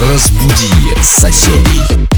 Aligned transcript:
Разбуди 0.00 0.94
соседей. 1.02 2.09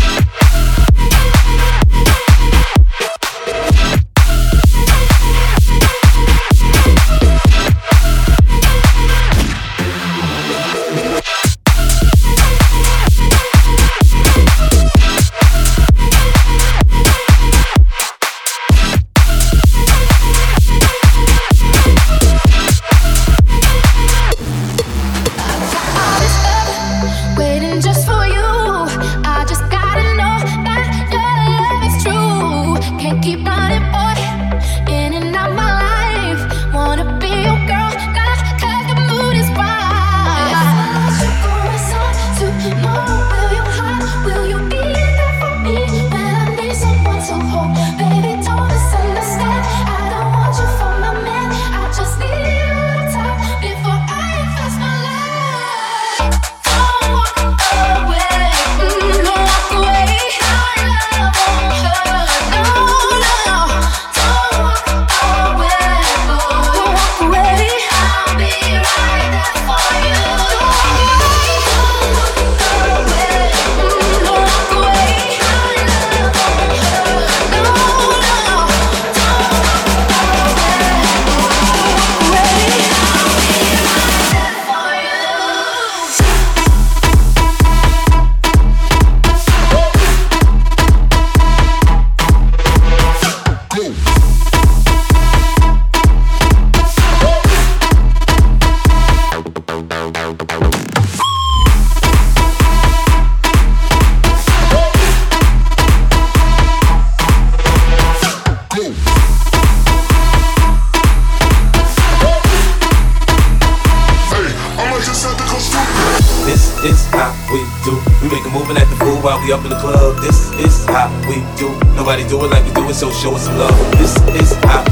Nobody 122.03 122.29
do 122.29 122.45
it 122.45 122.49
like 122.49 122.65
we 122.65 122.73
do 122.73 122.91
it, 122.91 122.95
so 122.95 123.13
show 123.13 123.33
us 123.37 123.45
some 123.45 123.57
love. 123.57 123.93
This 123.93 124.17
is 124.35 124.55
how 124.65 124.92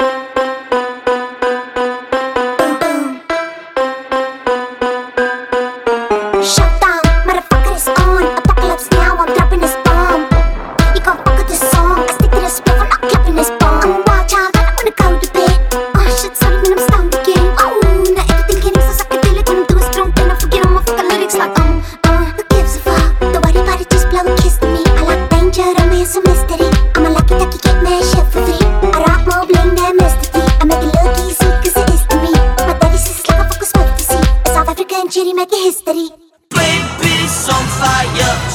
Live. 38.13 38.50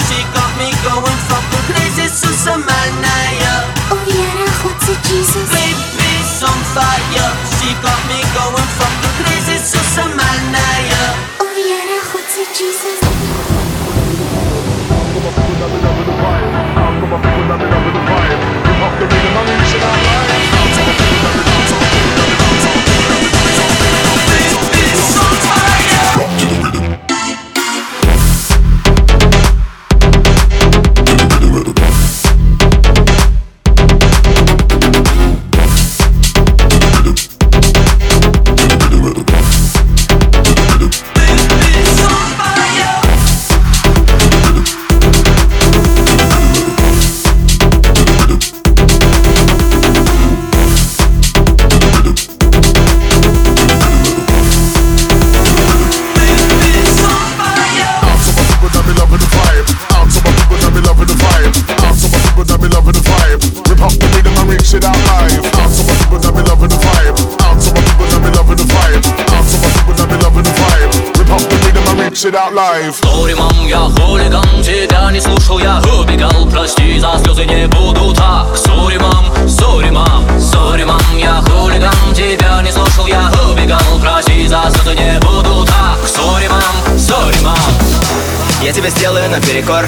Сделаю 89.27 89.31
наперекор. 89.31 89.87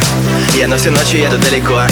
Я 0.55 0.69
на 0.69 0.77
всю 0.77 0.91
ночь 0.91 1.13
еду 1.13 1.39
далеко. 1.39 1.83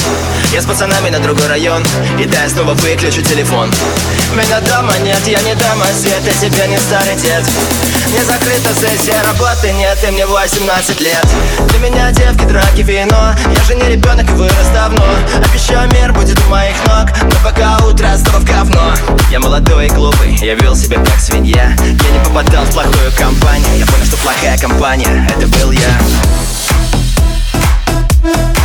Я 0.53 0.61
с 0.61 0.67
пацанами 0.67 1.11
на 1.11 1.19
другой 1.19 1.47
район. 1.47 1.83
И 2.19 2.25
да, 2.25 2.43
я 2.43 2.49
снова 2.49 2.75
выключу 2.75 3.23
телефон. 3.23 3.71
Меня 4.33 4.61
дома 4.61 4.93
нет, 4.99 5.21
я 5.27 5.41
не 5.43 5.55
дома 5.55 5.87
свет 5.99 6.21
Я 6.25 6.33
тебе 6.33 6.67
не 6.67 6.79
старый 6.79 7.15
дед. 7.17 7.45
Не 8.13 8.25
закрыта 8.25 8.75
сессия 8.75 9.23
работы 9.23 9.73
нет 9.73 9.99
И 10.07 10.11
мне 10.11 10.27
18 10.27 11.01
лет. 11.01 11.27
Для 11.69 11.79
меня 11.79 12.11
девки, 12.13 12.45
драки, 12.45 12.83
вино. 12.83 13.35
Я 13.55 13.65
же 13.65 13.75
не 13.75 13.89
ребенок 13.89 14.29
вырос 14.31 14.69
давно. 14.75 15.05
Обещаю, 15.49 15.91
мир 15.93 16.13
будет 16.13 16.39
у 16.47 16.51
моих 16.51 16.77
ног. 16.87 17.09
Но 17.23 17.37
пока 17.45 17.79
утро 17.85 18.09
снова 18.17 18.39
в 18.39 18.45
говно. 18.45 18.95
Я 19.31 19.41
молодой 19.41 19.87
и 19.87 19.91
глупый, 19.91 20.37
я 20.37 20.55
вел 20.55 20.75
себя 20.75 20.99
как 20.99 21.21
свинья. 21.21 21.77
Я 21.81 22.11
не 22.11 22.25
попадал 22.25 22.65
в 22.65 22.73
плохую 22.73 23.13
компанию. 23.17 23.79
Я 23.79 23.87
понял, 23.87 24.05
что 24.07 24.17
плохая 24.19 24.59
компания 24.59 25.29
Это 25.37 25.47
был 25.49 25.71
я 25.71 25.99
Thank 28.27 28.51
you. 28.51 28.56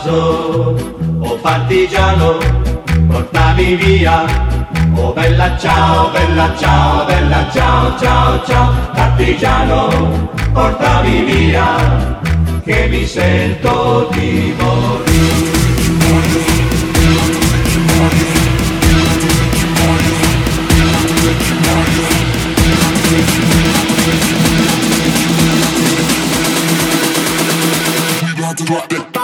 L'invaso. 0.00 0.76
Oh 1.20 1.36
partigiano, 1.36 2.38
portami 3.08 3.74
via. 3.76 4.24
Oh 4.94 5.12
bella 5.12 5.56
ciao, 5.58 6.10
bella 6.10 6.54
ciao, 6.56 7.04
bella 7.04 7.48
ciao, 7.52 7.98
ciao, 7.98 8.44
ciao. 8.44 8.72
Partigiano, 8.92 10.28
portami 10.52 11.24
via, 11.24 12.18
che 12.64 12.86
mi 12.88 13.04
sento 13.06 14.08
di 14.12 14.54
morire. 14.56 15.20
drop 28.70 28.88
that 28.88 29.19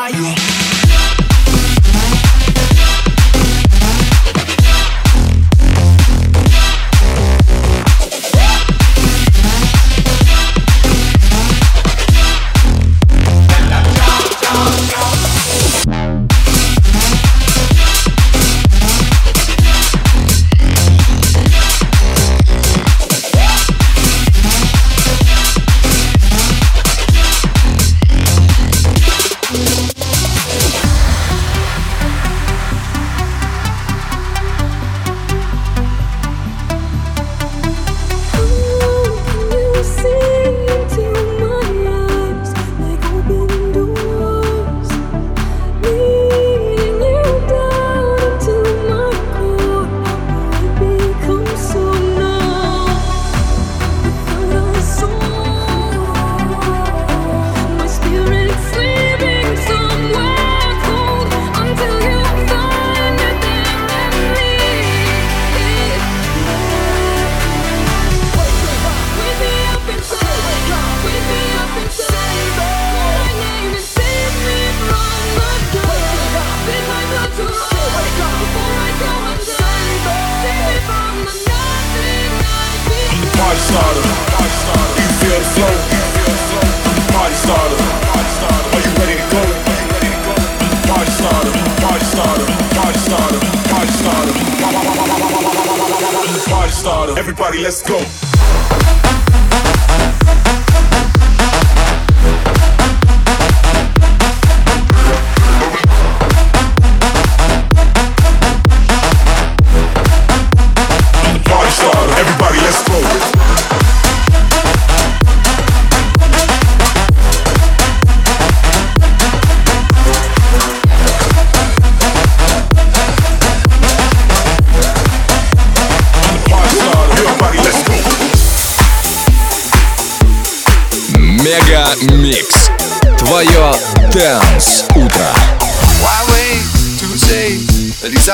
let's 97.58 97.82
go. 97.82 98.25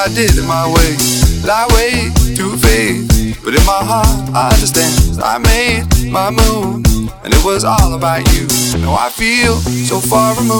I 0.02 0.08
did 0.10 0.34
it 0.34 0.42
my 0.50 0.66
way. 0.66 0.98
Lie 1.46 1.70
way 1.78 2.10
to 2.34 2.58
faith. 2.58 3.38
But 3.38 3.54
in 3.54 3.62
my 3.62 3.86
heart, 3.86 4.10
I 4.34 4.50
understand. 4.50 5.22
I 5.22 5.38
made 5.38 5.86
my 6.10 6.26
move, 6.26 6.82
and 7.22 7.30
it 7.30 7.42
was 7.46 7.62
all 7.62 7.94
about 7.94 8.26
you. 8.34 8.50
Now 8.82 8.98
I 8.98 9.14
feel 9.14 9.54
so 9.86 10.02
far 10.02 10.34
removed. 10.34 10.58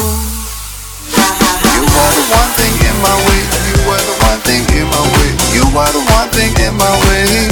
You 1.75 1.83
were 1.83 2.13
the 2.15 2.27
one 2.31 2.53
thing 2.55 2.71
in 2.87 2.97
my 3.03 3.19
way. 3.27 3.43
You 3.67 3.83
were 3.83 4.03
the 4.07 4.15
one 4.23 4.39
thing 4.47 4.63
in 4.79 4.87
my 4.87 5.03
way. 5.11 5.31
You 5.59 5.67
were 5.75 5.91
the 5.91 6.07
one 6.07 6.31
thing 6.31 6.55
in 6.63 6.79
my 6.79 6.95
way. 7.11 7.51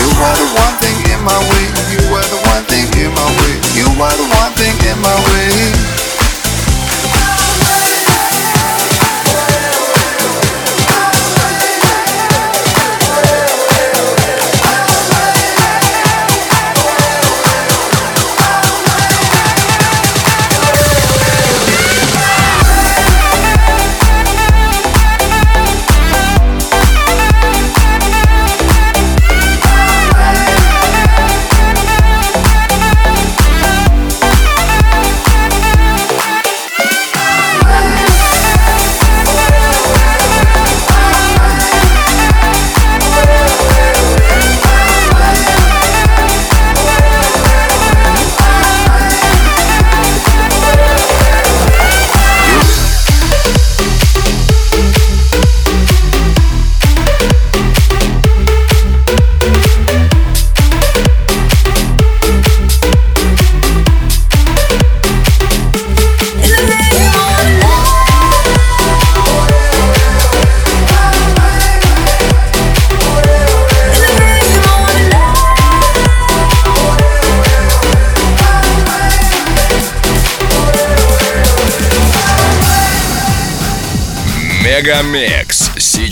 You 0.00 0.08
were 0.16 0.36
the 0.40 0.48
one 0.56 0.76
thing 0.80 0.96
in 1.12 1.20
my 1.28 1.36
way. 1.52 1.64
You 1.92 2.00
were 2.08 2.24
the 2.24 2.40
one 2.40 2.64
thing 2.72 2.88
in 3.04 3.12
my 3.12 3.28
way. 3.36 3.52
You 3.76 3.84
were 4.00 4.16
the 4.16 4.28
one 4.32 4.52
thing 4.56 4.76
in 4.80 4.96
my 5.04 5.12
way. 5.28 5.75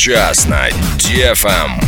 Сейчас 0.04 0.46
на 0.46 0.68
DFM. 0.98 1.80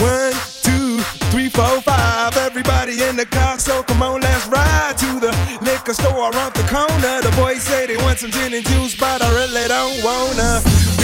One, 0.00 0.32
two, 0.64 0.98
three, 1.30 1.48
four, 1.48 1.80
five. 1.82 2.36
Everybody 2.36 3.04
in 3.04 3.14
the 3.14 3.24
car, 3.24 3.60
so 3.60 3.84
come 3.84 4.02
on, 4.02 4.20
let's 4.20 4.48
ride 4.48 4.98
to 4.98 5.20
the 5.20 5.32
liquor 5.62 5.94
store 5.94 6.32
around 6.32 6.54
the 6.54 6.66
corner. 6.68 7.22
The 7.22 7.32
boys 7.36 7.62
say 7.62 7.86
they 7.86 7.96
want 7.98 8.18
some 8.18 8.32
gin 8.32 8.52
and 8.52 8.66
juice, 8.66 8.96
but 8.96 9.22
I 9.22 9.30
really 9.32 9.68
don't 9.68 10.02
wanna 10.02 10.87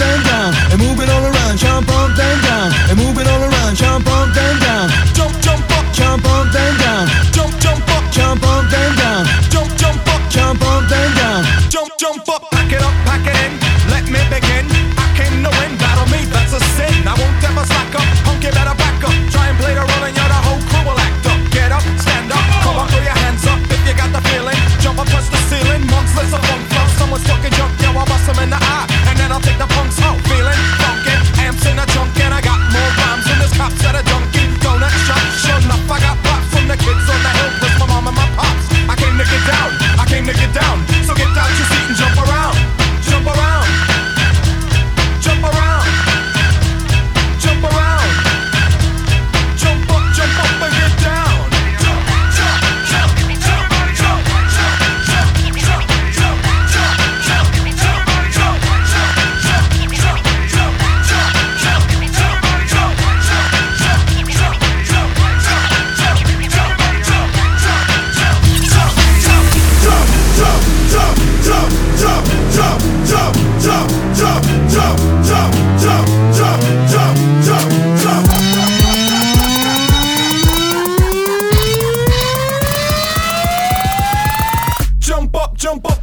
And 0.00 0.24
down 0.24 0.54
and 0.70 0.78
move 0.80 1.00
it 1.00 1.10
all 1.10 1.24
around. 1.24 1.58
Jump 1.58 1.88
up 1.90 2.10
and 2.10 2.42
down 2.42 2.70
and 2.88 2.96
move 2.98 3.18
all 3.26 3.42
around. 3.42 3.74
Jump 3.74 4.06
up 4.06 4.28
and 4.36 4.60
down. 4.60 5.17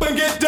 up 0.05 0.11
and 0.11 0.17
get 0.17 0.39
down. 0.39 0.44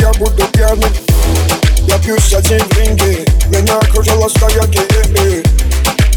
я 0.00 0.12
буду 0.12 0.44
пьяным 0.52 0.92
Я 1.86 1.98
пьюсь 1.98 2.32
один 2.34 2.60
в 2.60 2.78
ринге 2.78 3.24
Меня 3.48 3.78
окружила 3.78 4.28
стая 4.28 4.66
геи 4.66 5.42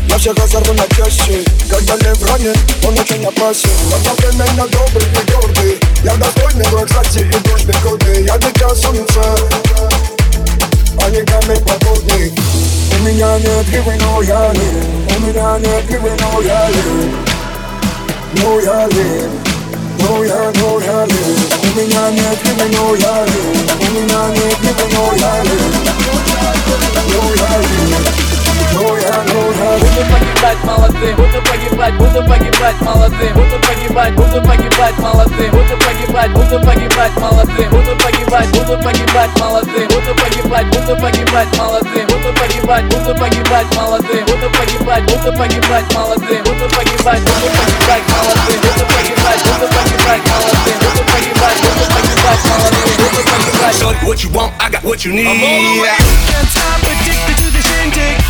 Я 0.08 0.18
всех 0.18 0.38
разорву 0.38 0.74
на 0.74 0.88
части 0.96 1.44
Когда 1.70 1.96
лев 1.96 2.22
ранен, 2.30 2.56
он 2.88 3.00
очень 3.00 3.26
опасен 3.26 3.70
Одновременно 3.94 4.68
добрый 4.68 5.08
и 5.08 5.32
гордый 5.32 5.80
Я 6.04 6.16
достойный 6.16 6.68
враг 6.70 6.88
кстати 6.88 7.20
и 7.20 7.40
дружбы 7.48 7.74
годы 7.84 8.26
Я 8.28 8.38
дитя 8.38 8.76
солнца 8.76 9.36
А 11.04 11.10
не 11.10 11.22
камень 11.22 11.64
подводный 11.66 12.34
У 12.92 13.04
меня 13.04 13.40
нет 13.40 13.68
гривы, 13.70 13.96
но 14.02 14.22
я 14.22 14.52
лев 14.52 15.18
У 15.18 15.22
меня 15.22 15.58
нет 15.60 15.86
гривы, 15.88 16.12
но 16.20 16.42
я 16.42 16.70
лев 16.70 17.16
Но 18.34 18.60
я 18.60 18.88
лев 18.88 19.55
но 20.01 20.25
я, 20.25 20.53
но 20.55 20.81
я 20.81 21.05
лев 21.05 21.39
У 21.63 21.79
меня 21.79 22.11
нет 22.11 22.39
гривы, 22.43 22.67
но 22.77 22.95
я 22.95 23.25
лев 23.25 23.57
У 23.81 23.87
меня 23.93 24.29
нет 24.35 24.59
гривы, 24.61 24.85
но 24.93 25.15
я 25.15 25.43
лев 25.43 25.75
Но 28.75 28.97
я 28.99 29.23
лев 29.25 29.37
Буду 29.81 30.03
погибать 30.11 30.65
молодым, 30.65 31.17
буду 31.17 31.43
погибать, 31.43 31.95
буду 31.95 32.29
погибать 32.29 32.81
молодым. 32.81 33.35
Буду 33.35 33.59
погибать, 33.67 34.15
буду 34.15 34.43
погибать 34.43 34.99
молодым. 34.99 35.51
Буду 35.51 35.77
погибать, 35.85 36.31
буду 36.33 36.61
погибать 36.67 37.17
молодым. 37.17 37.71
Буду 37.71 37.97
погибать, 38.03 38.49
буду 38.51 38.83
погибать 38.83 39.41
молодым. 39.41 39.89
Буду 39.89 40.15
погибать, 40.15 40.67
буду 40.67 40.97
погибать 41.01 41.59
молодым 41.59 42.06
Буду 42.26 42.34
погибать, 42.34 42.86
буду 42.86 43.16
погибать 43.16 43.76
молодым 43.76 44.26
Буду 44.26 44.50
погибать, 44.58 45.04
буду 45.04 45.38
погибать 45.38 45.94
молодым 45.94 46.44
Буду 46.44 46.70
погибать, 46.76 47.22
буду 47.22 47.48
погибать 47.58 48.04
молодым 48.10 48.62
Буду 48.62 48.86
погибать, 48.86 49.42
буду 49.44 49.68
погибать 49.68 50.22
молодым 50.30 50.80
Буду 50.80 51.04
погибать, 51.12 51.58
буду 51.62 51.86
погибать 51.92 52.42
молодым 52.46 52.90
Буду 52.98 53.24
погибать 53.24 53.76
Shorty, 53.76 54.06
what 54.06 54.24
you 54.24 54.30
want, 54.32 54.54
I 54.60 54.70
got 54.70 54.84
what 54.84 55.06
you 55.06 55.14
need. 55.14 55.26
Can't 55.26 56.48
stop 56.50 56.82
addicted 56.84 57.38
to 57.38 57.52
the 57.52 57.62
shindig. 57.62 58.25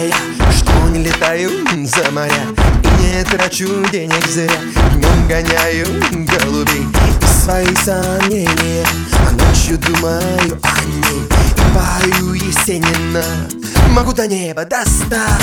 Я 0.00 0.52
Что 0.52 0.88
не 0.88 1.04
летаю 1.04 1.50
за 1.84 2.10
моря 2.10 2.46
И 2.84 3.16
не 3.16 3.24
трачу 3.24 3.68
денег 3.90 4.26
зря 4.26 4.50
Днем 4.94 5.28
гоняю 5.28 5.86
голубей. 6.26 6.86
И 7.22 7.26
свои 7.26 7.74
сомнения 7.76 8.86
А 9.26 9.30
ночью 9.32 9.78
думаю 9.78 10.60
о 10.62 10.84
ней 10.84 11.28
И 11.56 12.08
пою 12.12 12.34
Есенина. 12.34 13.24
Могу 13.90 14.12
до 14.12 14.26
неба 14.26 14.64
достать 14.64 15.42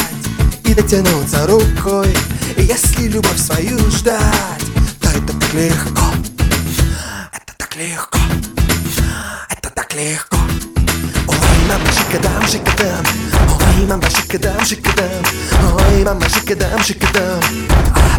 И 0.64 0.74
дотянуться 0.74 1.46
рукой 1.48 2.16
И 2.56 2.64
если 2.64 3.08
любовь 3.08 3.38
свою 3.38 3.78
ждать 3.92 4.64
То 5.02 5.10
это 5.10 5.34
так 5.34 5.54
легко 5.54 6.06
Это 7.34 7.54
так 7.58 7.76
легко 7.76 8.20
Это 9.50 9.70
так 9.70 9.94
легко. 9.94 10.38
Ой, 11.28 11.38
мама, 11.68 11.86
шикадам, 11.92 12.48
шикадам 12.48 13.37
Ai, 13.78 13.86
mamba, 13.86 14.10
chiquedão, 14.10 14.66
chiquedão 14.66 15.06
Oi, 15.92 16.04
mamba, 16.04 16.28
chiquedão, 16.28 16.84
chiquedão 16.84 17.40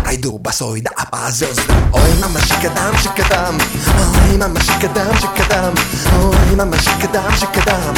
Ai, 0.05 0.17
do 0.17 0.39
baçoi 0.39 0.81
da 0.81 0.93
rapaziosa 0.97 1.63
Oi, 1.93 2.15
mamba, 2.21 2.41
chiquedão, 2.41 2.97
chiquedão 2.97 3.59
Oi, 4.31 4.39
mamba, 4.39 4.61
chiquedão, 4.61 5.13
chiquedão 5.17 5.75
Oi, 6.31 6.57
mamba, 6.57 6.79
chiquedão, 6.79 7.33
chiquedão 7.33 7.95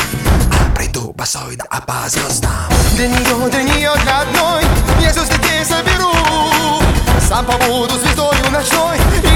Ai, 0.78 0.88
do 0.88 1.12
baçoi 1.12 1.54
da 1.56 1.66
rapaziosa 1.70 2.40
De 2.96 3.06
ninho, 3.06 3.50
de 3.50 3.58
ninho, 3.58 3.92
de 3.92 4.04
ninho, 4.32 5.02
Jesus, 5.02 5.28
de 5.28 5.38
quem 5.40 5.62
sabe 5.62 5.90
ru 5.96 6.10
Sampa, 7.28 7.58
mudo, 7.66 7.92
se 8.00 8.08
estou, 8.08 8.32
e 8.32 8.40
o 8.40 8.48